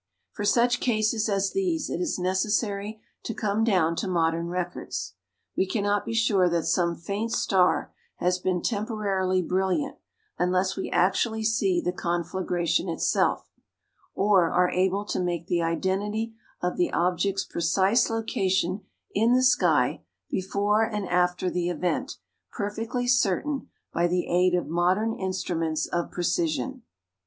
For 0.31 0.45
such 0.45 0.79
cases 0.79 1.29
as 1.29 1.51
these 1.51 1.87
it 1.87 2.01
is 2.01 2.17
necessary 2.17 2.99
to 3.21 3.35
come 3.35 3.63
down 3.63 3.95
to 3.97 4.07
modern 4.07 4.47
records. 4.47 5.13
We 5.55 5.67
cannot 5.67 6.05
be 6.05 6.13
sure 6.15 6.49
that 6.49 6.65
some 6.65 6.95
faint 6.95 7.33
star 7.33 7.93
has 8.15 8.39
been 8.39 8.63
temporarily 8.63 9.43
brilliant, 9.43 9.97
unless 10.39 10.75
we 10.75 10.89
actually 10.89 11.43
see 11.43 11.79
the 11.81 11.91
conflagration 11.91 12.89
itself, 12.89 13.51
or 14.15 14.49
are 14.49 14.71
able 14.71 15.05
to 15.05 15.19
make 15.19 15.45
the 15.45 15.61
identity 15.61 16.33
of 16.63 16.77
the 16.77 16.91
object's 16.91 17.45
precise 17.45 18.09
location 18.09 18.81
in 19.13 19.33
the 19.35 19.43
sky 19.43 20.01
before 20.31 20.81
and 20.81 21.07
after 21.09 21.47
the 21.47 21.69
event 21.69 22.17
perfectly 22.51 23.07
certain 23.07 23.69
by 23.93 24.07
the 24.07 24.25
aid 24.27 24.55
of 24.55 24.65
modern 24.65 25.13
instruments 25.13 25.85
of 25.85 26.09
precision. 26.09 26.81